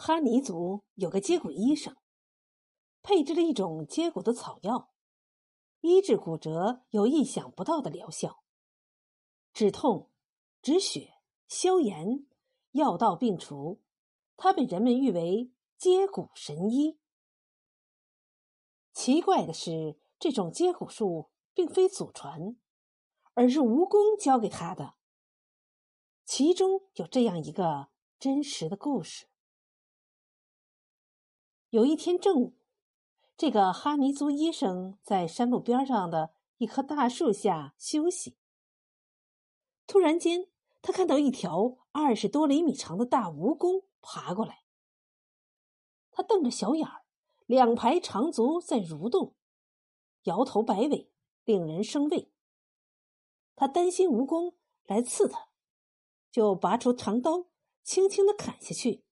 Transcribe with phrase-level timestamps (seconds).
[0.00, 1.96] 哈尼族有个接骨医生，
[3.02, 4.92] 配制了一种接骨的草药，
[5.80, 8.44] 医治骨折有意想不到的疗效，
[9.52, 10.08] 止痛、
[10.62, 11.14] 止血、
[11.48, 12.24] 消炎，
[12.70, 13.82] 药到病除。
[14.36, 17.00] 他被人们誉为接骨神医。
[18.92, 22.56] 奇怪的是，这种接骨术并非祖传，
[23.34, 24.94] 而是蜈蚣教给他的。
[26.24, 27.88] 其中有这样一个
[28.20, 29.26] 真实的故事。
[31.70, 32.56] 有一天正午，
[33.36, 38.38] 这个哈尼族医生在山路边上的一棵大树下休息。
[39.86, 40.48] 突然间，
[40.80, 44.64] 他看到一条二十多厘米长的大蜈蚣爬过来。
[46.10, 47.02] 他瞪着小眼儿，
[47.44, 49.34] 两排长足在蠕动，
[50.22, 51.12] 摇头摆尾，
[51.44, 52.32] 令人生畏。
[53.54, 54.54] 他担心蜈蚣
[54.86, 55.50] 来刺他，
[56.30, 57.48] 就拔出长刀，
[57.82, 59.04] 轻轻的砍下去，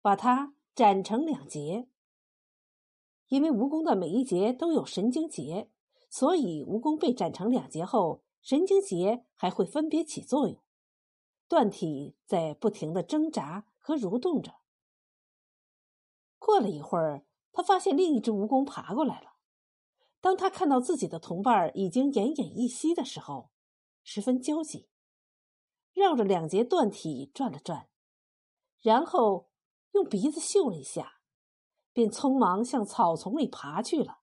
[0.00, 1.88] 把它斩成两截。
[3.30, 5.70] 因为蜈蚣的每一节都有神经节，
[6.08, 10.60] 所以蜈蚣被斩成两节后，神经节还会分别起作用，
[11.46, 14.56] 断体在不停的挣扎和蠕动着。
[16.40, 19.36] 过了一会儿，他发现另一只蜈蚣爬过来了。
[20.20, 23.50] 当他看到自己的同伴已经奄奄一息的时候，
[24.02, 24.88] 十分焦急，
[25.92, 27.88] 绕着两节断体转了转，
[28.80, 29.50] 然后
[29.92, 31.19] 用鼻子嗅了一下。
[31.92, 34.20] 便匆忙向草丛里爬去了。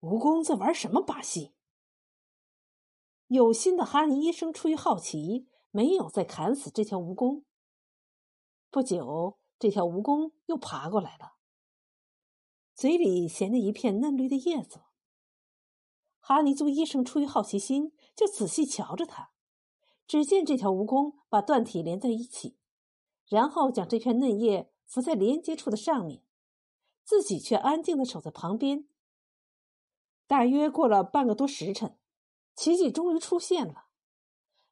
[0.00, 1.54] 蜈蚣在玩什么把戏？
[3.28, 7.44] 有心的哈尼医生出于好奇，没有再砍死这条蜈蚣。
[8.70, 11.36] 不久，这条蜈蚣又爬过来了，
[12.74, 14.82] 嘴里衔着一片嫩绿的叶子。
[16.18, 19.30] 哈尼族医生出于好奇心，就仔细瞧着它。
[20.06, 22.58] 只见这条蜈蚣把断体连在一起，
[23.26, 24.70] 然后将这片嫩叶。
[24.86, 26.22] 伏在连接处的上面，
[27.02, 28.86] 自己却安静的守在旁边。
[30.26, 31.98] 大约过了半个多时辰，
[32.54, 33.86] 奇迹终于出现了：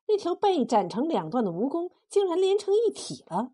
[0.08, 3.52] 那条被斩成两段的蜈蚣竟然连成一体了。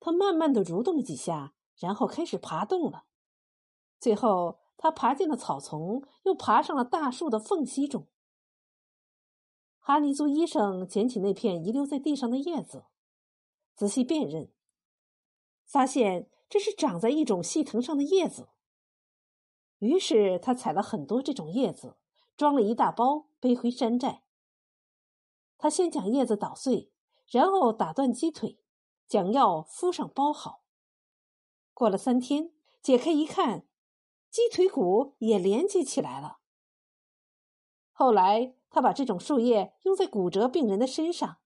[0.00, 3.04] 它慢慢的蠕动了几下，然后开始爬动了。
[4.00, 8.08] 最后，它爬进了草丛，又爬上了大树的缝隙中。
[9.78, 12.86] 哈尼族医生捡起那片遗留在地上的叶子，
[13.76, 14.50] 仔细辨认。
[15.72, 18.50] 发现这是长在一种细藤上的叶子，
[19.78, 21.96] 于是他采了很多这种叶子，
[22.36, 24.22] 装了一大包，背回山寨。
[25.56, 26.92] 他先将叶子捣碎，
[27.26, 28.58] 然后打断鸡腿，
[29.08, 30.62] 将药敷上包好。
[31.72, 33.66] 过了三天，解开一看，
[34.28, 36.40] 鸡腿骨也连接起来了。
[37.92, 41.38] 后来他把这种树叶用在骨折病人的身上，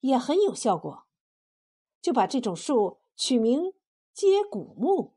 [0.00, 1.04] 也很有效果，
[2.00, 3.00] 就把这种树。
[3.20, 3.74] 取名
[4.14, 5.12] 接古墓。